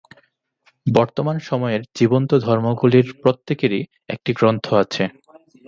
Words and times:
বর্তমান 0.87 1.37
সময়ের 1.41 1.81
জীবন্ত 1.95 2.31
ধর্মগুলির 2.45 3.07
প্রত্যেকেরই 3.21 3.81
একটি 4.09 4.31
গ্রন্থ 4.33 4.65
আছে। 4.73 5.03